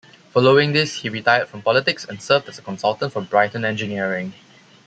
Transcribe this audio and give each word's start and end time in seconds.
Following 0.31 0.73
this, 0.73 1.01
he 1.01 1.09
retired 1.09 1.47
from 1.47 1.61
politics 1.61 2.05
and 2.05 2.19
served 2.19 2.49
as 2.49 2.57
a 2.57 2.63
consultant 2.63 3.13
for 3.13 3.21
Brighton 3.21 3.63
Engineering. 3.63 4.33